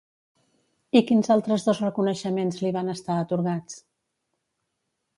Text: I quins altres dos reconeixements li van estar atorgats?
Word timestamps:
I 0.99 1.03
quins 1.11 1.29
altres 1.35 1.67
dos 1.69 1.83
reconeixements 1.85 2.59
li 2.65 2.75
van 2.81 2.93
estar 2.97 3.21
atorgats? 3.27 3.81